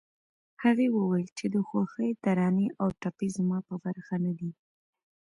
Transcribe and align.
هغې 0.63 0.87
وويل 0.95 1.27
چې 1.37 1.45
د 1.53 1.55
خوښۍ 1.67 2.11
ترانې 2.23 2.67
او 2.81 2.87
ټپې 3.01 3.27
زما 3.37 3.57
په 3.67 3.75
برخه 3.83 4.15
نه 4.25 4.31
دي 4.39 4.51